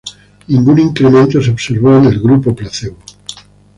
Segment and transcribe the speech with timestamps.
[0.47, 2.97] Ningún incremento se observó en el grupo placebo.